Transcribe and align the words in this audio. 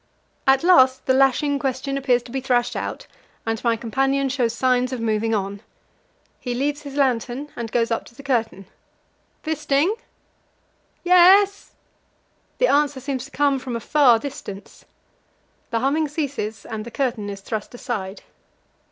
At 0.47 0.63
last 0.63 1.05
the 1.05 1.13
lashing 1.13 1.59
question 1.59 1.95
appears 1.95 2.23
to 2.23 2.31
be 2.31 2.41
thrashed 2.41 2.75
out, 2.75 3.05
and 3.45 3.63
my 3.63 3.75
companion 3.75 4.29
shows 4.29 4.51
signs 4.53 4.91
of 4.91 4.99
moving 4.99 5.35
on. 5.35 5.61
He 6.39 6.55
leaves 6.55 6.81
his 6.81 6.95
lantern 6.95 7.49
and 7.55 7.71
goes 7.71 7.91
up 7.91 8.05
to 8.05 8.15
the 8.15 8.23
curtain. 8.23 8.65
"Wisting!" 9.45 9.93
"Yes!" 11.03 11.73
The 12.57 12.65
answer 12.67 12.99
seems 12.99 13.25
to 13.25 13.29
come 13.31 13.59
from 13.59 13.75
a 13.75 13.79
far 13.79 14.17
distance. 14.17 14.85
The 15.69 15.81
humming 15.81 16.07
ceases, 16.07 16.65
and 16.65 16.83
the 16.83 16.89
curtain 16.89 17.29
is 17.29 17.41
thrust 17.41 17.75
aside. 17.75 18.23